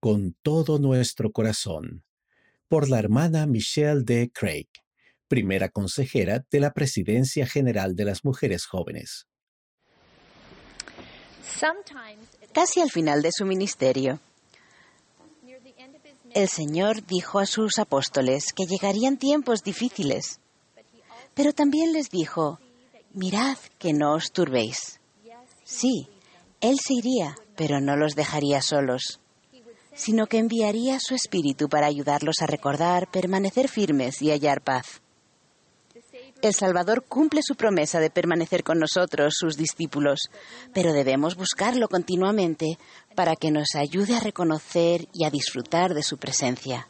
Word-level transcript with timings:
con 0.00 0.34
todo 0.42 0.78
nuestro 0.78 1.30
corazón. 1.30 2.04
Por 2.68 2.88
la 2.88 2.98
hermana 2.98 3.46
Michelle 3.46 4.02
D. 4.02 4.30
Craig, 4.32 4.68
primera 5.28 5.68
consejera 5.68 6.44
de 6.50 6.60
la 6.60 6.72
Presidencia 6.72 7.46
General 7.46 7.94
de 7.94 8.04
las 8.06 8.24
Mujeres 8.24 8.66
Jóvenes. 8.66 9.26
Casi 12.52 12.80
al 12.80 12.90
final 12.90 13.22
de 13.22 13.30
su 13.32 13.44
ministerio, 13.44 14.20
el 16.32 16.48
Señor 16.48 17.04
dijo 17.06 17.38
a 17.38 17.46
sus 17.46 17.78
apóstoles 17.78 18.52
que 18.54 18.66
llegarían 18.66 19.18
tiempos 19.18 19.62
difíciles, 19.62 20.40
pero 21.34 21.52
también 21.52 21.92
les 21.92 22.08
dijo, 22.08 22.58
mirad 23.12 23.58
que 23.78 23.92
no 23.92 24.14
os 24.14 24.32
turbéis. 24.32 25.00
Sí, 25.64 26.08
Él 26.60 26.76
se 26.78 26.94
iría, 26.94 27.36
pero 27.56 27.80
no 27.80 27.96
los 27.96 28.14
dejaría 28.14 28.62
solos, 28.62 29.20
sino 29.94 30.26
que 30.26 30.38
enviaría 30.38 30.98
su 31.00 31.14
Espíritu 31.14 31.68
para 31.68 31.86
ayudarlos 31.86 32.36
a 32.40 32.46
recordar, 32.46 33.10
permanecer 33.10 33.68
firmes 33.68 34.22
y 34.22 34.30
hallar 34.30 34.62
paz. 34.62 35.00
El 36.42 36.54
Salvador 36.54 37.04
cumple 37.06 37.42
su 37.42 37.54
promesa 37.54 38.00
de 38.00 38.08
permanecer 38.08 38.64
con 38.64 38.78
nosotros, 38.78 39.34
sus 39.36 39.56
discípulos, 39.56 40.30
pero 40.72 40.94
debemos 40.94 41.36
buscarlo 41.36 41.88
continuamente 41.88 42.78
para 43.14 43.36
que 43.36 43.50
nos 43.50 43.74
ayude 43.74 44.16
a 44.16 44.20
reconocer 44.20 45.06
y 45.12 45.26
a 45.26 45.30
disfrutar 45.30 45.92
de 45.92 46.02
su 46.02 46.16
presencia. 46.16 46.88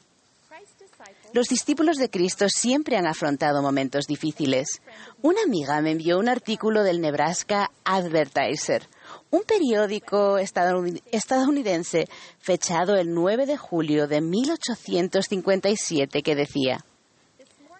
Los 1.32 1.46
discípulos 1.46 1.96
de 1.96 2.10
Cristo 2.10 2.46
siempre 2.48 2.96
han 2.96 3.06
afrontado 3.06 3.62
momentos 3.62 4.06
difíciles. 4.06 4.82
Una 5.22 5.42
amiga 5.42 5.80
me 5.80 5.92
envió 5.92 6.18
un 6.18 6.28
artículo 6.28 6.82
del 6.82 7.00
Nebraska 7.00 7.70
Advertiser, 7.84 8.88
un 9.30 9.42
periódico 9.42 10.38
estadounidense 10.38 12.08
fechado 12.38 12.96
el 12.96 13.14
9 13.14 13.46
de 13.46 13.56
julio 13.56 14.08
de 14.08 14.20
1857 14.20 16.22
que 16.22 16.34
decía, 16.34 16.84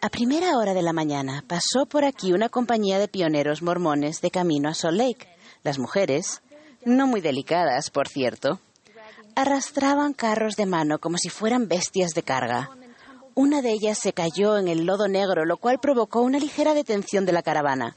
a 0.03 0.09
primera 0.09 0.57
hora 0.57 0.73
de 0.73 0.81
la 0.81 0.95
mañana 0.95 1.45
pasó 1.47 1.85
por 1.87 2.07
aquí 2.07 2.33
una 2.33 2.49
compañía 2.49 2.99
de 2.99 3.07
pioneros 3.07 3.61
mormones 3.61 4.23
de 4.23 4.31
camino 4.31 4.71
a 4.71 4.75
Salt 4.75 4.97
Lake. 4.97 5.29
Las 5.63 5.79
mujeres, 5.79 6.41
no 6.87 7.07
muy 7.07 7.21
delicadas, 7.21 7.91
por 7.91 8.09
cierto, 8.09 8.61
arrastraban 9.35 10.15
carros 10.15 10.57
de 10.57 10.65
mano 10.65 11.01
como 11.01 11.19
si 11.19 11.29
fueran 11.29 11.69
bestias 11.69 12.13
de 12.13 12.23
carga. 12.23 12.71
Una 13.35 13.61
de 13.61 13.73
ellas 13.73 13.99
se 13.99 14.15
cayó 14.15 14.57
en 14.57 14.69
el 14.69 14.87
lodo 14.87 15.07
negro, 15.07 15.45
lo 15.45 15.59
cual 15.59 15.81
provocó 15.81 16.23
una 16.23 16.39
ligera 16.39 16.73
detención 16.73 17.27
de 17.27 17.33
la 17.33 17.43
caravana. 17.43 17.95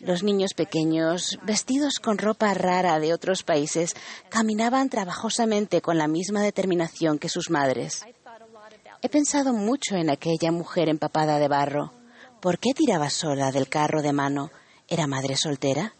Los 0.00 0.22
niños 0.22 0.54
pequeños, 0.54 1.38
vestidos 1.42 1.98
con 1.98 2.16
ropa 2.16 2.54
rara 2.54 2.98
de 2.98 3.12
otros 3.12 3.42
países, 3.42 3.94
caminaban 4.30 4.88
trabajosamente 4.88 5.82
con 5.82 5.98
la 5.98 6.08
misma 6.08 6.42
determinación 6.42 7.18
que 7.18 7.28
sus 7.28 7.50
madres. 7.50 8.04
He 9.02 9.08
pensado 9.08 9.52
mucho 9.52 9.96
en 9.96 10.10
aquella 10.10 10.52
mujer 10.52 10.88
empapada 10.88 11.38
de 11.38 11.48
barro. 11.48 11.92
¿Por 12.40 12.58
qué 12.58 12.72
tiraba 12.74 13.10
sola 13.10 13.52
del 13.52 13.68
carro 13.68 14.02
de 14.02 14.12
mano? 14.12 14.50
¿Era 14.88 15.06
madre 15.06 15.36
soltera? 15.36 15.94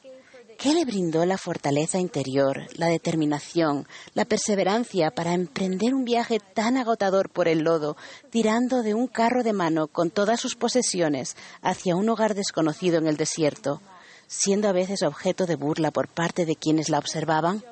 ¿Qué 0.60 0.74
le 0.74 0.84
brindó 0.84 1.24
la 1.24 1.38
fortaleza 1.38 1.98
interior, 1.98 2.66
la 2.76 2.88
determinación, 2.88 3.88
la 4.12 4.26
perseverancia 4.26 5.10
para 5.10 5.32
emprender 5.32 5.94
un 5.94 6.04
viaje 6.04 6.38
tan 6.38 6.76
agotador 6.76 7.30
por 7.30 7.48
el 7.48 7.60
lodo, 7.60 7.96
tirando 8.28 8.82
de 8.82 8.92
un 8.92 9.06
carro 9.06 9.42
de 9.42 9.54
mano 9.54 9.86
con 9.86 10.10
todas 10.10 10.38
sus 10.38 10.56
posesiones 10.56 11.34
hacia 11.62 11.96
un 11.96 12.10
hogar 12.10 12.34
desconocido 12.34 12.98
en 12.98 13.06
el 13.06 13.16
desierto, 13.16 13.80
siendo 14.26 14.68
a 14.68 14.72
veces 14.72 15.02
objeto 15.02 15.46
de 15.46 15.56
burla 15.56 15.92
por 15.92 16.08
parte 16.08 16.44
de 16.44 16.56
quienes 16.56 16.90
la 16.90 16.98
observaban? 16.98 17.64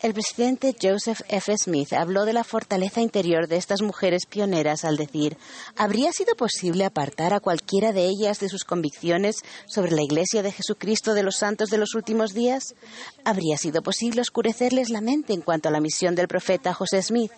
El 0.00 0.14
presidente 0.14 0.76
Joseph 0.80 1.22
F. 1.28 1.58
Smith 1.58 1.92
habló 1.92 2.24
de 2.24 2.32
la 2.32 2.44
fortaleza 2.44 3.00
interior 3.00 3.48
de 3.48 3.56
estas 3.56 3.82
mujeres 3.82 4.26
pioneras 4.26 4.84
al 4.84 4.96
decir, 4.96 5.36
¿habría 5.76 6.12
sido 6.12 6.36
posible 6.36 6.84
apartar 6.84 7.34
a 7.34 7.40
cualquiera 7.40 7.92
de 7.92 8.04
ellas 8.04 8.38
de 8.38 8.48
sus 8.48 8.62
convicciones 8.62 9.38
sobre 9.66 9.90
la 9.90 10.02
Iglesia 10.02 10.44
de 10.44 10.52
Jesucristo 10.52 11.14
de 11.14 11.24
los 11.24 11.38
Santos 11.38 11.68
de 11.70 11.78
los 11.78 11.96
últimos 11.96 12.32
días? 12.32 12.76
¿Habría 13.24 13.56
sido 13.56 13.82
posible 13.82 14.20
oscurecerles 14.20 14.88
la 14.88 15.00
mente 15.00 15.32
en 15.32 15.40
cuanto 15.40 15.68
a 15.68 15.72
la 15.72 15.80
misión 15.80 16.14
del 16.14 16.28
profeta 16.28 16.74
José 16.74 17.02
Smith? 17.02 17.32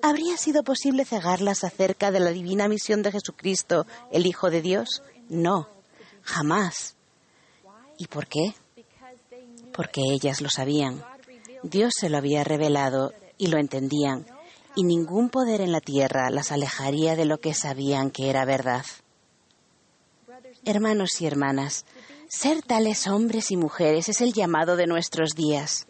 ¿Habría 0.00 0.38
sido 0.38 0.62
posible 0.62 1.04
cegarlas 1.04 1.64
acerca 1.64 2.10
de 2.10 2.20
la 2.20 2.30
divina 2.30 2.66
misión 2.66 3.02
de 3.02 3.12
Jesucristo, 3.12 3.86
el 4.10 4.24
Hijo 4.24 4.48
de 4.48 4.62
Dios? 4.62 5.02
No, 5.28 5.68
jamás. 6.22 6.96
¿Y 7.98 8.06
por 8.06 8.26
qué? 8.26 8.54
Porque 9.74 10.00
ellas 10.00 10.40
lo 10.40 10.48
sabían. 10.48 11.04
Dios 11.68 11.94
se 11.98 12.08
lo 12.08 12.18
había 12.18 12.44
revelado 12.44 13.12
y 13.38 13.48
lo 13.48 13.58
entendían, 13.58 14.24
y 14.76 14.84
ningún 14.84 15.30
poder 15.30 15.60
en 15.60 15.72
la 15.72 15.80
tierra 15.80 16.30
las 16.30 16.52
alejaría 16.52 17.16
de 17.16 17.24
lo 17.24 17.38
que 17.38 17.54
sabían 17.54 18.12
que 18.12 18.30
era 18.30 18.44
verdad. 18.44 18.84
Hermanos 20.64 21.20
y 21.20 21.26
hermanas, 21.26 21.84
ser 22.28 22.62
tales 22.62 23.08
hombres 23.08 23.50
y 23.50 23.56
mujeres 23.56 24.08
es 24.08 24.20
el 24.20 24.32
llamado 24.32 24.76
de 24.76 24.86
nuestros 24.86 25.30
días. 25.30 25.88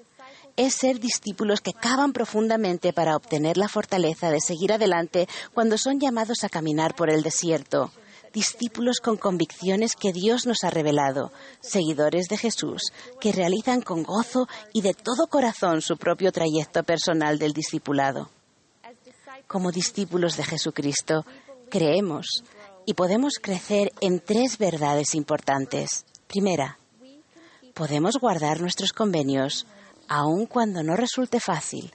Es 0.57 0.75
ser 0.75 0.99
discípulos 0.99 1.61
que 1.61 1.75
cavan 1.75 2.15
profundamente 2.15 2.95
para 2.95 3.15
obtener 3.15 3.59
la 3.59 3.69
fortaleza 3.69 4.31
de 4.31 4.41
seguir 4.41 4.73
adelante 4.73 5.29
cuando 5.53 5.77
son 5.77 6.01
llamados 6.01 6.43
a 6.43 6.49
caminar 6.49 6.95
por 6.95 7.11
el 7.11 7.23
desierto, 7.23 7.93
discípulos 8.37 9.01
con 9.01 9.17
convicciones 9.17 9.97
que 9.97 10.13
Dios 10.13 10.45
nos 10.45 10.59
ha 10.63 10.69
revelado, 10.69 11.33
seguidores 11.61 12.27
de 12.29 12.37
Jesús, 12.37 12.83
que 13.19 13.33
realizan 13.33 13.81
con 13.81 14.03
gozo 14.03 14.47
y 14.75 14.83
de 14.83 14.93
todo 14.93 15.29
corazón 15.29 15.81
su 15.81 15.97
propio 15.97 16.33
trayecto 16.33 16.83
personal 16.83 17.39
del 17.39 17.55
discipulado. 17.55 18.29
Como 19.47 19.73
discípulos 19.73 20.37
de 20.37 20.45
Jesucristo, 20.45 21.25
creemos 21.71 22.27
y 22.85 22.93
podemos 22.93 23.39
crecer 23.41 23.91
en 24.03 24.21
tres 24.21 24.59
verdades 24.59 25.15
importantes. 25.15 26.05
Primera, 26.27 26.79
podemos 27.73 28.19
guardar 28.21 28.61
nuestros 28.61 28.93
convenios 28.93 29.67
aun 30.09 30.45
cuando 30.45 30.83
no 30.83 30.95
resulte 30.95 31.41
fácil, 31.41 31.95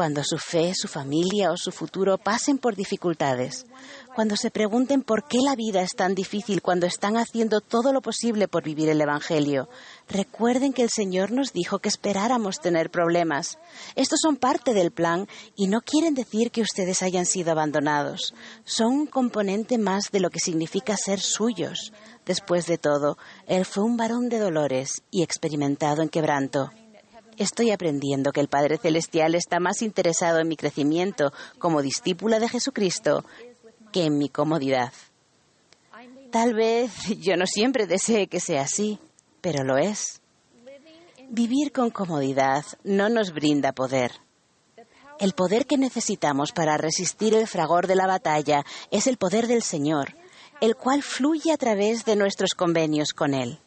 cuando 0.00 0.24
su 0.24 0.38
fe, 0.38 0.72
su 0.74 0.88
familia 0.88 1.52
o 1.52 1.58
su 1.58 1.72
futuro 1.72 2.16
pasen 2.16 2.56
por 2.56 2.74
dificultades, 2.74 3.66
cuando 4.14 4.34
se 4.34 4.50
pregunten 4.50 5.02
por 5.02 5.28
qué 5.28 5.40
la 5.44 5.54
vida 5.54 5.82
es 5.82 5.90
tan 5.94 6.14
difícil 6.14 6.62
cuando 6.62 6.86
están 6.86 7.18
haciendo 7.18 7.60
todo 7.60 7.92
lo 7.92 8.00
posible 8.00 8.48
por 8.48 8.62
vivir 8.62 8.88
el 8.88 9.02
Evangelio. 9.02 9.68
Recuerden 10.08 10.72
que 10.72 10.84
el 10.84 10.88
Señor 10.88 11.32
nos 11.32 11.52
dijo 11.52 11.80
que 11.80 11.90
esperáramos 11.90 12.60
tener 12.60 12.88
problemas. 12.88 13.58
Estos 13.94 14.20
son 14.22 14.36
parte 14.36 14.72
del 14.72 14.90
plan 14.90 15.28
y 15.54 15.66
no 15.66 15.82
quieren 15.82 16.14
decir 16.14 16.50
que 16.50 16.62
ustedes 16.62 17.02
hayan 17.02 17.26
sido 17.26 17.52
abandonados. 17.52 18.32
Son 18.64 18.92
un 18.94 19.06
componente 19.06 19.76
más 19.76 20.04
de 20.10 20.20
lo 20.20 20.30
que 20.30 20.40
significa 20.40 20.96
ser 20.96 21.20
suyos. 21.20 21.92
Después 22.24 22.64
de 22.64 22.78
todo, 22.78 23.18
Él 23.46 23.66
fue 23.66 23.84
un 23.84 23.98
varón 23.98 24.30
de 24.30 24.38
dolores 24.38 25.02
y 25.10 25.22
experimentado 25.22 26.00
en 26.00 26.08
quebranto. 26.08 26.70
Estoy 27.40 27.70
aprendiendo 27.70 28.32
que 28.32 28.40
el 28.42 28.48
Padre 28.48 28.76
Celestial 28.76 29.34
está 29.34 29.60
más 29.60 29.80
interesado 29.80 30.40
en 30.40 30.48
mi 30.48 30.56
crecimiento 30.56 31.32
como 31.58 31.80
discípula 31.80 32.38
de 32.38 32.50
Jesucristo 32.50 33.24
que 33.92 34.04
en 34.04 34.18
mi 34.18 34.28
comodidad. 34.28 34.92
Tal 36.30 36.52
vez 36.52 36.92
yo 37.18 37.38
no 37.38 37.46
siempre 37.46 37.86
desee 37.86 38.26
que 38.26 38.40
sea 38.40 38.60
así, 38.60 38.98
pero 39.40 39.64
lo 39.64 39.78
es. 39.78 40.20
Vivir 41.30 41.72
con 41.72 41.88
comodidad 41.88 42.66
no 42.84 43.08
nos 43.08 43.32
brinda 43.32 43.72
poder. 43.72 44.12
El 45.18 45.32
poder 45.32 45.64
que 45.64 45.78
necesitamos 45.78 46.52
para 46.52 46.76
resistir 46.76 47.34
el 47.34 47.48
fragor 47.48 47.86
de 47.86 47.96
la 47.96 48.06
batalla 48.06 48.66
es 48.90 49.06
el 49.06 49.16
poder 49.16 49.46
del 49.46 49.62
Señor, 49.62 50.14
el 50.60 50.76
cual 50.76 51.02
fluye 51.02 51.52
a 51.52 51.56
través 51.56 52.04
de 52.04 52.16
nuestros 52.16 52.50
convenios 52.50 53.14
con 53.14 53.32
Él 53.32 53.60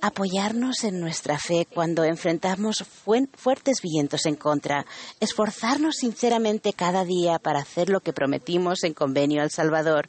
apoyarnos 0.00 0.84
en 0.84 1.00
nuestra 1.00 1.38
fe 1.38 1.66
cuando 1.72 2.04
enfrentamos 2.04 2.84
fuertes 2.84 3.82
vientos 3.82 4.26
en 4.26 4.36
contra, 4.36 4.86
esforzarnos 5.20 5.96
sinceramente 5.96 6.72
cada 6.72 7.04
día 7.04 7.38
para 7.38 7.60
hacer 7.60 7.88
lo 7.88 8.00
que 8.00 8.12
prometimos 8.12 8.84
en 8.84 8.94
convenio 8.94 9.42
al 9.42 9.50
Salvador, 9.50 10.08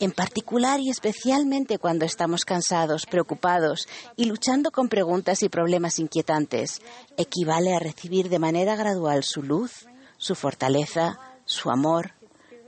en 0.00 0.10
particular 0.10 0.80
y 0.80 0.90
especialmente 0.90 1.78
cuando 1.78 2.04
estamos 2.04 2.44
cansados, 2.44 3.06
preocupados 3.06 3.88
y 4.16 4.24
luchando 4.24 4.72
con 4.72 4.88
preguntas 4.88 5.42
y 5.42 5.48
problemas 5.48 5.98
inquietantes, 5.98 6.82
equivale 7.16 7.74
a 7.74 7.78
recibir 7.78 8.28
de 8.28 8.40
manera 8.40 8.74
gradual 8.74 9.22
su 9.22 9.42
luz, 9.42 9.86
su 10.16 10.34
fortaleza, 10.34 11.18
su 11.44 11.70
amor, 11.70 12.12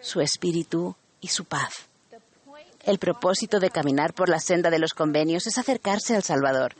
su 0.00 0.20
espíritu 0.20 0.94
y 1.20 1.28
su 1.28 1.44
paz. 1.44 1.88
El 2.86 3.00
propósito 3.00 3.58
de 3.58 3.70
caminar 3.70 4.14
por 4.14 4.28
la 4.28 4.38
senda 4.38 4.70
de 4.70 4.78
los 4.78 4.94
convenios 4.94 5.48
es 5.48 5.58
acercarse 5.58 6.14
al 6.14 6.22
Salvador. 6.22 6.76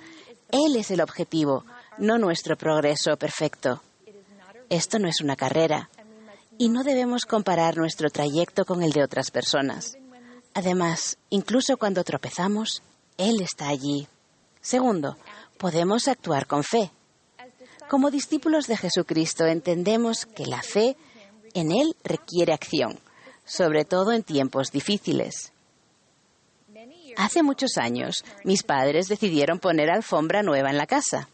Él 0.53 0.77
es 0.77 0.93
el 0.93 1.01
objetivo, 1.01 1.65
no 1.99 2.17
nuestro 2.17 2.57
progreso 2.57 3.17
perfecto. 3.17 3.83
Esto 4.71 5.01
no 5.01 5.09
es 5.09 5.21
una 5.21 5.35
carrera 5.35 5.91
y 6.59 6.69
no 6.69 6.85
debemos 6.85 7.25
comparar 7.25 7.77
nuestro 7.77 8.09
trayecto 8.09 8.65
con 8.65 8.85
el 8.85 8.93
de 8.93 9.03
otras 9.03 9.33
personas. 9.33 9.97
Además, 10.55 11.19
incluso 11.29 11.77
cuando 11.77 12.05
tropezamos, 12.05 12.85
Él 13.19 13.41
está 13.41 13.69
allí. 13.69 14.07
Segundo, 14.61 15.17
podemos 15.59 16.07
actuar 16.07 16.47
con 16.47 16.63
fe. 16.63 16.93
Como 17.89 18.13
discípulos 18.13 18.69
de 18.69 18.77
Jesucristo 18.77 19.45
entendemos 19.45 20.25
que 20.25 20.47
la 20.47 20.63
fe 20.63 20.97
en 21.53 21.73
Él 21.73 21.97
requiere 22.05 22.53
acción, 22.53 23.01
sobre 23.45 23.85
todo 23.85 24.13
en 24.13 24.23
tiempos 24.23 24.71
difíciles. 24.71 25.53
Hace 27.17 27.43
muchos 27.43 27.79
años, 27.79 28.25
mis 28.45 28.63
padres 28.63 29.09
decidieron 29.09 29.59
poner 29.59 29.91
alfombra 29.91 30.43
nueva 30.43 30.71
en 30.71 30.77
la 30.77 30.87
casa. 30.87 31.29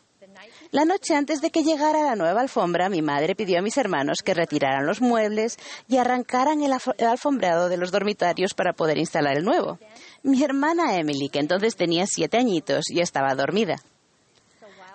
La 0.71 0.85
noche 0.85 1.15
antes 1.15 1.43
de 1.43 1.51
que 1.51 1.65
llegara 1.65 2.03
la 2.03 2.17
nueva 2.17 2.41
alfombra, 2.41 2.89
mi 2.89 3.03
madre 3.03 3.35
pidió 3.35 3.59
a 3.59 3.63
mis 3.63 3.77
hermanos 3.77 4.19
que 4.25 4.33
retiraran 4.33 4.87
los 4.87 5.03
muebles 5.03 5.59
y 5.87 5.99
arrancaran 5.99 6.63
el, 6.63 6.73
alfombrado 6.73 7.69
de 7.69 7.77
los 7.77 7.93
dormitorios 7.93 8.55
para 8.55 8.73
poder 8.73 8.97
instalar 8.97 9.37
el 9.37 9.45
nuevo. 9.45 9.79
Mi 10.23 10.43
hermana 10.43 10.97
Emily, 10.97 11.29
que 11.29 11.41
entonces 11.41 11.77
tenía 11.77 12.07
siete 12.07 12.39
añitos, 12.39 12.87
ya 12.93 13.03
estaba 13.03 13.35
dormida. 13.35 13.77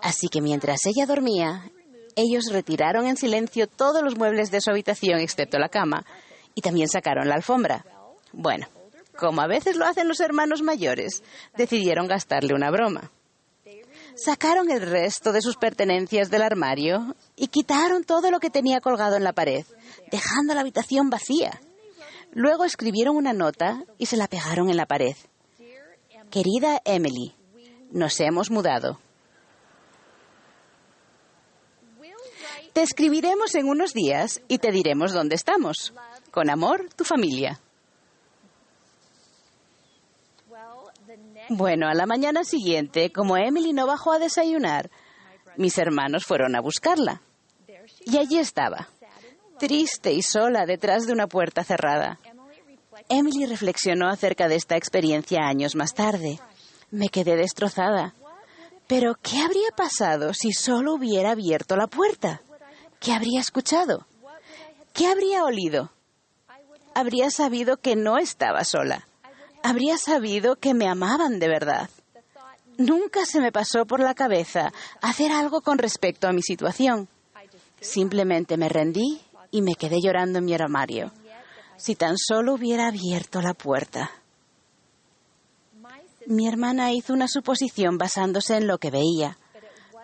Así 0.01 0.29
que 0.29 0.41
mientras 0.41 0.79
ella 0.85 1.05
dormía, 1.05 1.69
ellos 2.15 2.51
retiraron 2.51 3.05
en 3.05 3.17
silencio 3.17 3.67
todos 3.67 4.01
los 4.01 4.17
muebles 4.17 4.49
de 4.49 4.61
su 4.61 4.71
habitación 4.71 5.19
excepto 5.19 5.59
la 5.59 5.69
cama 5.69 6.05
y 6.55 6.61
también 6.61 6.87
sacaron 6.87 7.27
la 7.27 7.35
alfombra. 7.35 7.85
Bueno, 8.33 8.67
como 9.17 9.41
a 9.41 9.47
veces 9.47 9.75
lo 9.75 9.85
hacen 9.85 10.07
los 10.07 10.19
hermanos 10.19 10.61
mayores, 10.61 11.23
decidieron 11.57 12.07
gastarle 12.07 12.53
una 12.53 12.71
broma. 12.71 13.11
Sacaron 14.15 14.71
el 14.71 14.81
resto 14.81 15.31
de 15.31 15.41
sus 15.41 15.57
pertenencias 15.57 16.31
del 16.31 16.41
armario 16.41 17.15
y 17.35 17.47
quitaron 17.47 18.03
todo 18.03 18.31
lo 18.31 18.39
que 18.39 18.49
tenía 18.49 18.79
colgado 18.79 19.15
en 19.15 19.23
la 19.23 19.33
pared, 19.33 19.65
dejando 20.11 20.53
la 20.53 20.61
habitación 20.61 21.09
vacía. 21.09 21.59
Luego 22.31 22.65
escribieron 22.65 23.15
una 23.15 23.33
nota 23.33 23.83
y 23.97 24.07
se 24.07 24.17
la 24.17 24.27
pegaron 24.27 24.69
en 24.69 24.77
la 24.77 24.85
pared. 24.85 25.15
Querida 26.31 26.81
Emily, 26.83 27.35
nos 27.91 28.19
hemos 28.19 28.49
mudado. 28.49 28.99
Te 32.73 32.81
escribiremos 32.81 33.55
en 33.55 33.67
unos 33.67 33.93
días 33.93 34.41
y 34.47 34.59
te 34.59 34.71
diremos 34.71 35.13
dónde 35.13 35.35
estamos. 35.35 35.93
Con 36.31 36.49
amor, 36.49 36.89
tu 36.95 37.03
familia. 37.03 37.59
Bueno, 41.49 41.87
a 41.87 41.93
la 41.93 42.05
mañana 42.05 42.43
siguiente, 42.43 43.11
como 43.11 43.37
Emily 43.37 43.71
no 43.71 43.87
bajó 43.87 44.11
a 44.11 44.19
desayunar, 44.19 44.89
mis 45.55 45.77
hermanos 45.77 46.25
fueron 46.25 46.55
a 46.55 46.61
buscarla. 46.61 47.21
Y 48.05 48.17
allí 48.17 48.37
estaba, 48.37 48.89
triste 49.57 50.11
y 50.11 50.21
sola 50.21 50.65
detrás 50.65 51.07
de 51.07 51.13
una 51.13 51.27
puerta 51.27 51.63
cerrada. 51.63 52.19
Emily 53.07 53.45
reflexionó 53.45 54.09
acerca 54.09 54.49
de 54.49 54.55
esta 54.55 54.75
experiencia 54.75 55.47
años 55.47 55.75
más 55.75 55.93
tarde. 55.93 56.39
Me 56.91 57.07
quedé 57.07 57.37
destrozada. 57.37 58.13
Pero, 58.87 59.15
¿qué 59.21 59.39
habría 59.39 59.69
pasado 59.75 60.33
si 60.33 60.51
solo 60.51 60.93
hubiera 60.93 61.31
abierto 61.31 61.75
la 61.75 61.87
puerta? 61.87 62.41
¿Qué 62.99 63.13
habría 63.13 63.39
escuchado? 63.39 64.05
¿Qué 64.93 65.07
habría 65.07 65.43
olido? 65.43 65.91
Habría 66.93 67.29
sabido 67.29 67.77
que 67.77 67.95
no 67.95 68.17
estaba 68.17 68.63
sola 68.63 69.06
habría 69.67 69.97
sabido 69.97 70.55
que 70.55 70.73
me 70.73 70.87
amaban 70.87 71.39
de 71.39 71.49
verdad. 71.49 71.89
Nunca 72.77 73.25
se 73.25 73.41
me 73.41 73.51
pasó 73.51 73.85
por 73.85 73.99
la 73.99 74.13
cabeza 74.13 74.71
hacer 75.01 75.31
algo 75.31 75.61
con 75.61 75.77
respecto 75.77 76.27
a 76.27 76.31
mi 76.31 76.41
situación. 76.41 77.09
Simplemente 77.81 78.55
me 78.55 78.69
rendí 78.69 79.19
y 79.51 79.61
me 79.61 79.75
quedé 79.75 79.97
llorando 80.01 80.39
en 80.39 80.45
mi 80.45 80.53
armario. 80.53 81.11
Si 81.75 81.95
tan 81.95 82.17
solo 82.17 82.53
hubiera 82.53 82.87
abierto 82.87 83.41
la 83.41 83.53
puerta. 83.53 84.11
Mi 86.27 86.47
hermana 86.47 86.93
hizo 86.93 87.13
una 87.13 87.27
suposición 87.27 87.97
basándose 87.97 88.55
en 88.55 88.67
lo 88.67 88.77
que 88.77 88.91
veía, 88.91 89.37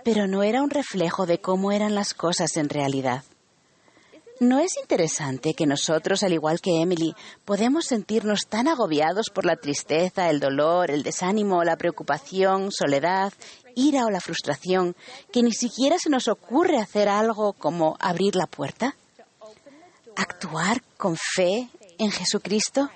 pero 0.03 0.27
no 0.27 0.43
era 0.43 0.61
un 0.61 0.69
reflejo 0.69 1.25
de 1.25 1.39
cómo 1.39 1.71
eran 1.71 1.95
las 1.95 2.13
cosas 2.13 2.57
en 2.57 2.67
realidad. 2.69 3.23
¿No 4.43 4.59
es 4.59 4.75
interesante 4.77 5.53
que 5.53 5.65
nosotros, 5.65 6.21
al 6.21 6.33
igual 6.33 6.59
que 6.59 6.81
Emily, 6.81 7.15
podemos 7.45 7.85
sentirnos 7.85 8.41
tan 8.49 8.67
agobiados 8.67 9.27
por 9.33 9.45
la 9.45 9.55
tristeza, 9.55 10.29
el 10.29 10.41
dolor, 10.41 10.91
el 10.91 11.01
desánimo, 11.01 11.63
la 11.63 11.77
preocupación, 11.77 12.69
soledad, 12.69 13.31
ira 13.73 14.03
o 14.03 14.09
la 14.09 14.19
frustración, 14.19 14.97
que 15.31 15.43
ni 15.43 15.53
siquiera 15.53 15.97
se 15.97 16.09
nos 16.09 16.27
ocurre 16.27 16.77
hacer 16.79 17.07
algo 17.07 17.53
como 17.53 17.95
abrir 18.01 18.35
la 18.35 18.45
puerta? 18.45 18.97
¿Actuar 20.17 20.83
con 20.97 21.15
fe 21.15 21.69
en 21.97 22.11
Jesucristo? 22.11 22.89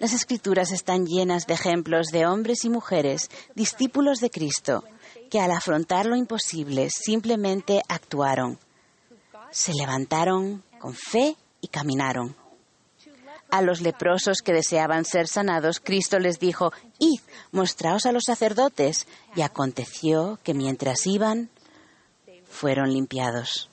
Las 0.00 0.12
escrituras 0.12 0.72
están 0.72 1.06
llenas 1.06 1.46
de 1.46 1.54
ejemplos 1.54 2.08
de 2.08 2.26
hombres 2.26 2.64
y 2.64 2.68
mujeres, 2.68 3.30
discípulos 3.54 4.18
de 4.18 4.30
Cristo, 4.30 4.82
que 5.30 5.38
al 5.38 5.52
afrontar 5.52 6.04
lo 6.04 6.16
imposible 6.16 6.88
simplemente 6.90 7.80
actuaron 7.88 8.58
se 9.54 9.72
levantaron 9.72 10.64
con 10.80 10.94
fe 10.94 11.36
y 11.60 11.68
caminaron. 11.68 12.34
A 13.50 13.62
los 13.62 13.80
leprosos 13.80 14.38
que 14.42 14.52
deseaban 14.52 15.04
ser 15.04 15.28
sanados, 15.28 15.78
Cristo 15.78 16.18
les 16.18 16.40
dijo, 16.40 16.72
Id, 16.98 17.20
mostraos 17.52 18.04
a 18.04 18.10
los 18.10 18.24
sacerdotes. 18.26 19.06
Y 19.36 19.42
aconteció 19.42 20.40
que 20.42 20.54
mientras 20.54 21.06
iban, 21.06 21.50
fueron 22.50 22.92
limpiados. 22.92 23.70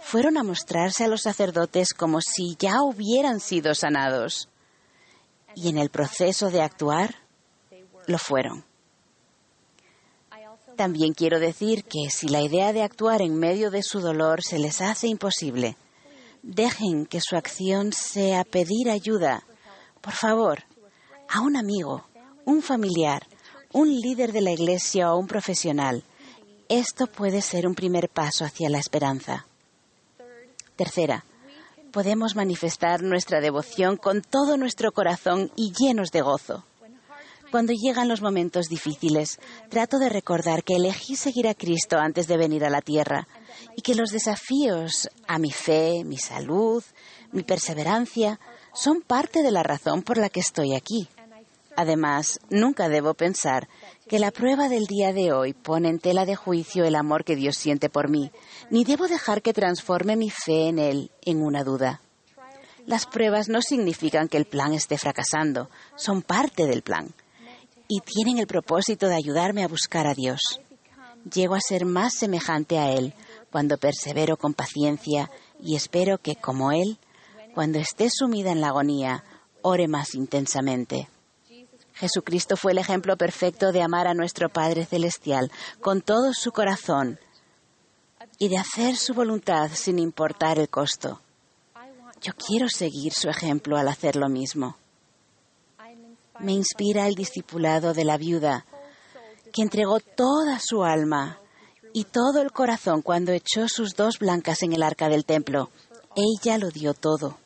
Fueron 0.00 0.38
a 0.38 0.42
mostrarse 0.42 1.04
a 1.04 1.08
los 1.08 1.20
sacerdotes 1.20 1.92
como 1.92 2.22
si 2.22 2.56
ya 2.58 2.80
hubieran 2.80 3.38
sido 3.38 3.74
sanados. 3.74 4.48
Y 5.54 5.68
en 5.68 5.76
el 5.76 5.90
proceso 5.90 6.50
de 6.50 6.62
actuar, 6.62 7.16
lo 8.06 8.18
fueron. 8.18 8.64
También 10.76 11.14
quiero 11.14 11.40
decir 11.40 11.84
que 11.84 12.10
si 12.10 12.28
la 12.28 12.42
idea 12.42 12.72
de 12.72 12.82
actuar 12.82 13.22
en 13.22 13.38
medio 13.38 13.70
de 13.70 13.82
su 13.82 14.00
dolor 14.00 14.42
se 14.42 14.58
les 14.58 14.82
hace 14.82 15.08
imposible, 15.08 15.76
dejen 16.42 17.06
que 17.06 17.20
su 17.20 17.34
acción 17.36 17.92
sea 17.92 18.44
pedir 18.44 18.90
ayuda, 18.90 19.44
por 20.02 20.12
favor, 20.12 20.64
a 21.28 21.40
un 21.40 21.56
amigo, 21.56 22.04
un 22.44 22.62
familiar, 22.62 23.26
un 23.72 23.88
líder 23.88 24.32
de 24.32 24.42
la 24.42 24.52
iglesia 24.52 25.12
o 25.12 25.18
un 25.18 25.26
profesional. 25.26 26.04
Esto 26.68 27.06
puede 27.06 27.40
ser 27.40 27.66
un 27.66 27.74
primer 27.74 28.08
paso 28.08 28.44
hacia 28.44 28.68
la 28.68 28.78
esperanza. 28.78 29.46
Tercera, 30.76 31.24
podemos 31.90 32.36
manifestar 32.36 33.02
nuestra 33.02 33.40
devoción 33.40 33.96
con 33.96 34.20
todo 34.20 34.58
nuestro 34.58 34.92
corazón 34.92 35.50
y 35.56 35.72
llenos 35.72 36.10
de 36.10 36.20
gozo. 36.20 36.64
Cuando 37.56 37.72
llegan 37.72 38.06
los 38.06 38.20
momentos 38.20 38.66
difíciles, 38.68 39.40
trato 39.70 39.98
de 39.98 40.10
recordar 40.10 40.62
que 40.62 40.76
elegí 40.76 41.16
seguir 41.16 41.48
a 41.48 41.54
Cristo 41.54 41.96
antes 41.96 42.26
de 42.26 42.36
venir 42.36 42.66
a 42.66 42.68
la 42.68 42.82
tierra 42.82 43.28
y 43.74 43.80
que 43.80 43.94
los 43.94 44.10
desafíos 44.10 45.08
a 45.26 45.38
mi 45.38 45.50
fe, 45.52 46.04
mi 46.04 46.18
salud, 46.18 46.84
mi 47.32 47.44
perseverancia 47.44 48.38
son 48.74 49.00
parte 49.00 49.42
de 49.42 49.52
la 49.52 49.62
razón 49.62 50.02
por 50.02 50.18
la 50.18 50.28
que 50.28 50.40
estoy 50.40 50.74
aquí. 50.74 51.08
Además, 51.76 52.40
nunca 52.50 52.90
debo 52.90 53.14
pensar 53.14 53.70
que 54.06 54.18
la 54.18 54.32
prueba 54.32 54.68
del 54.68 54.84
día 54.84 55.14
de 55.14 55.32
hoy 55.32 55.54
pone 55.54 55.88
en 55.88 55.98
tela 55.98 56.26
de 56.26 56.36
juicio 56.36 56.84
el 56.84 56.94
amor 56.94 57.24
que 57.24 57.36
Dios 57.36 57.56
siente 57.56 57.88
por 57.88 58.10
mí, 58.10 58.32
ni 58.68 58.84
debo 58.84 59.08
dejar 59.08 59.40
que 59.40 59.54
transforme 59.54 60.16
mi 60.16 60.28
fe 60.28 60.68
en 60.68 60.78
Él 60.78 61.10
en 61.22 61.40
una 61.40 61.64
duda. 61.64 62.02
Las 62.84 63.06
pruebas 63.06 63.48
no 63.48 63.62
significan 63.62 64.28
que 64.28 64.36
el 64.36 64.44
plan 64.44 64.74
esté 64.74 64.98
fracasando, 64.98 65.70
son 65.96 66.20
parte 66.20 66.66
del 66.66 66.82
plan 66.82 67.14
y 67.88 68.00
tienen 68.00 68.38
el 68.38 68.46
propósito 68.46 69.08
de 69.08 69.16
ayudarme 69.16 69.64
a 69.64 69.68
buscar 69.68 70.06
a 70.06 70.14
Dios. 70.14 70.40
Llego 71.32 71.54
a 71.54 71.60
ser 71.60 71.84
más 71.84 72.14
semejante 72.14 72.78
a 72.78 72.92
Él 72.92 73.14
cuando 73.50 73.78
persevero 73.78 74.36
con 74.36 74.54
paciencia 74.54 75.30
y 75.60 75.76
espero 75.76 76.18
que, 76.18 76.36
como 76.36 76.72
Él, 76.72 76.98
cuando 77.54 77.78
esté 77.78 78.08
sumida 78.10 78.52
en 78.52 78.60
la 78.60 78.68
agonía, 78.68 79.24
ore 79.62 79.88
más 79.88 80.14
intensamente. 80.14 81.08
Jesucristo 81.94 82.56
fue 82.56 82.72
el 82.72 82.78
ejemplo 82.78 83.16
perfecto 83.16 83.72
de 83.72 83.82
amar 83.82 84.06
a 84.06 84.14
nuestro 84.14 84.50
Padre 84.50 84.84
Celestial 84.84 85.50
con 85.80 86.02
todo 86.02 86.34
su 86.34 86.52
corazón 86.52 87.18
y 88.38 88.48
de 88.48 88.58
hacer 88.58 88.96
su 88.96 89.14
voluntad 89.14 89.70
sin 89.72 89.98
importar 89.98 90.58
el 90.58 90.68
costo. 90.68 91.20
Yo 92.20 92.32
quiero 92.34 92.68
seguir 92.68 93.14
su 93.14 93.28
ejemplo 93.30 93.78
al 93.78 93.88
hacer 93.88 94.16
lo 94.16 94.28
mismo 94.28 94.76
me 96.40 96.52
inspira 96.52 97.06
el 97.06 97.14
discipulado 97.14 97.94
de 97.94 98.04
la 98.04 98.16
viuda, 98.16 98.66
que 99.52 99.62
entregó 99.62 100.00
toda 100.00 100.58
su 100.60 100.84
alma 100.84 101.40
y 101.92 102.04
todo 102.04 102.42
el 102.42 102.52
corazón 102.52 103.02
cuando 103.02 103.32
echó 103.32 103.68
sus 103.68 103.94
dos 103.94 104.18
blancas 104.18 104.62
en 104.62 104.72
el 104.72 104.82
arca 104.82 105.08
del 105.08 105.24
templo. 105.24 105.70
Ella 106.14 106.58
lo 106.58 106.70
dio 106.70 106.94
todo. 106.94 107.38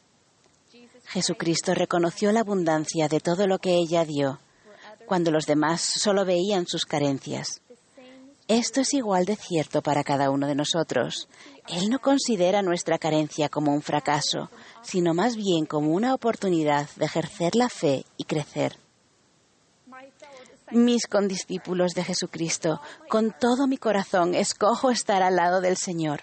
Jesucristo 1.07 1.75
reconoció 1.75 2.31
la 2.33 2.41
abundancia 2.41 3.09
de 3.09 3.21
todo 3.21 3.47
lo 3.47 3.59
que 3.59 3.75
ella 3.75 4.05
dio, 4.05 4.39
cuando 5.07 5.31
los 5.31 5.47
demás 5.47 5.81
solo 5.81 6.25
veían 6.25 6.67
sus 6.67 6.85
carencias. 6.85 7.61
Esto 8.47 8.81
es 8.81 8.95
igual 8.95 9.27
de 9.27 9.37
cierto 9.37 9.83
para 9.83 10.03
cada 10.03 10.31
uno 10.31 10.49
de 10.49 10.57
nosotros. 10.57 11.29
Él 11.73 11.89
no 11.89 12.01
considera 12.01 12.63
nuestra 12.63 12.99
carencia 12.99 13.49
como 13.49 13.73
un 13.73 13.83
fracaso, 13.83 14.51
sino 14.83 15.15
más 15.15 15.37
bien 15.37 15.67
como 15.67 15.93
una 15.93 16.15
oportunidad 16.15 16.89
de 16.97 17.05
ejercer 17.05 17.55
la 17.55 17.69
fe 17.69 18.05
y 18.17 18.25
crecer. 18.25 18.77
mis 20.73 21.09
condiscípulos 21.09 21.95
de 21.95 22.05
Jesucristo. 22.05 22.81
Con 23.09 23.33
todo 23.33 23.67
mi 23.67 23.77
corazón 23.77 24.37
escojo 24.37 24.93
estar 24.93 25.21
al 25.21 25.35
lado 25.35 25.61
del 25.61 25.77
Señor. 25.77 26.23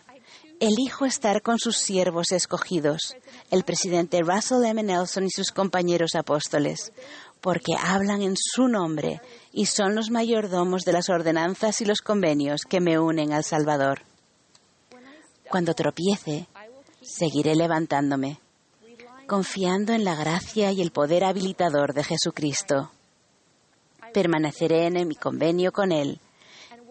Elijo 0.62 1.06
estar 1.06 1.42
con 1.42 1.60
sus 1.60 1.78
siervos 1.78 2.32
escogidos, 2.32 3.16
el 3.52 3.64
presidente 3.64 4.22
Russell 4.22 4.64
M. 4.66 4.82
Nelson 4.82 5.26
y 5.26 5.30
sus 5.30 5.52
compañeros 5.52 6.16
apóstoles, 6.16 6.94
porque 7.42 7.74
hablan 7.78 8.22
en 8.22 8.36
su 8.38 8.70
nombre 8.70 9.22
y 9.52 9.66
son 9.66 9.96
los 9.96 10.10
mayordomos 10.10 10.84
de 10.84 10.94
las 10.94 11.10
ordenanzas 11.10 11.82
y 11.82 11.86
los 11.86 12.00
convenios 12.00 12.62
que 12.62 12.80
me 12.80 12.98
unen 12.98 13.34
al 13.34 13.44
Salvador. 13.44 14.02
Cuando 15.50 15.74
tropiece, 15.74 16.48
seguiré 17.02 17.56
levantándome, 17.56 18.40
confiando 19.28 19.94
en 19.94 20.04
la 20.04 20.16
gracia 20.16 20.72
y 20.72 20.82
el 20.82 20.92
poder 20.92 21.24
habilitador 21.24 21.94
de 21.94 22.04
Jesucristo. 22.04 22.92
Permaneceré 24.14 24.88
en 24.88 25.08
mi 25.08 25.16
convenio 25.16 25.72
con 25.72 25.92
Él 25.92 26.20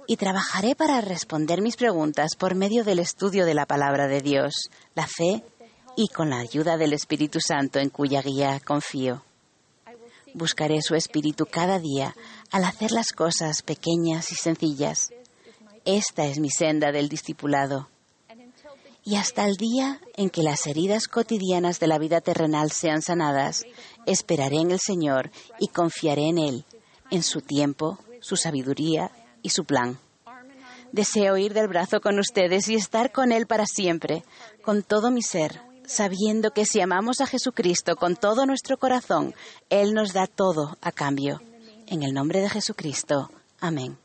y 0.07 0.17
trabajaré 0.17 0.75
para 0.75 1.01
responder 1.01 1.61
mis 1.61 1.77
preguntas 1.77 2.37
por 2.39 2.55
medio 2.55 2.85
del 2.85 2.99
estudio 2.99 3.45
de 3.45 3.55
la 3.55 3.67
palabra 3.67 4.07
de 4.07 4.21
Dios, 4.21 4.71
la 4.95 5.07
fe 5.07 5.43
y 5.97 6.09
con 6.09 6.31
la 6.31 6.39
ayuda 6.39 6.77
del 6.77 6.93
Espíritu 6.93 7.41
Santo 7.41 7.79
en 7.79 7.91
cuya 7.91 8.23
guía 8.23 8.61
confío. 8.61 9.23
Buscaré 10.35 10.83
su 10.83 10.95
Espíritu 10.95 11.47
cada 11.47 11.79
día 11.79 12.15
al 12.53 12.65
hacer 12.65 12.93
las 12.93 13.13
cosas 13.13 13.63
pequeñas 13.63 14.31
y 14.33 14.35
sencillas. 14.35 15.11
Esta 15.85 16.27
es 16.27 16.39
mi 16.39 16.51
senda 16.51 16.93
del 16.93 17.09
discipulado. 17.09 17.89
Y 19.07 19.15
hasta 19.15 19.47
el 19.47 19.57
día 19.57 20.01
en 20.17 20.31
que 20.31 20.43
las 20.43 20.67
heridas 20.67 21.07
cotidianas 21.07 21.79
de 21.79 21.87
la 21.87 21.97
vida 21.97 22.21
terrenal 22.21 22.73
sean 22.73 23.03
sanadas, 23.03 23.65
esperaré 24.05 24.57
en 24.57 24.73
el 24.73 24.81
Señor 24.81 25.31
y 25.61 25.69
confiaré 25.69 26.29
en 26.29 26.39
Él, 26.39 26.65
en 27.13 27.23
su 27.23 27.41
tiempo, 27.41 28.01
su 28.21 28.35
sabiduría 28.35 29.13
y 29.43 29.51
su 29.51 29.65
plan. 29.65 30.01
Deseo 30.91 31.37
ir 31.37 31.55
del 31.55 31.69
brazo 31.69 32.01
con 32.01 32.19
ustedes 32.19 32.69
y 32.69 32.75
estar 32.75 33.13
con 33.13 33.31
Él 33.31 33.47
para 33.47 33.67
siempre, 33.67 34.25
con 34.65 34.83
todo 34.83 35.13
mi 35.13 35.23
ser, 35.23 35.63
sabiendo 35.87 36.51
que 36.51 36.65
si 36.65 36.81
amamos 36.81 37.21
a 37.21 37.29
Jesucristo 37.29 37.95
con 37.95 38.17
todo 38.17 38.45
nuestro 38.45 38.77
corazón, 38.77 39.37
Él 39.71 39.95
nos 39.95 40.15
da 40.15 40.27
todo 40.27 40.77
a 40.81 40.91
cambio. 40.91 41.41
En 41.87 42.03
el 42.03 42.13
nombre 42.13 42.41
de 42.41 42.51
Jesucristo. 42.51 43.31
Amén. 43.61 43.99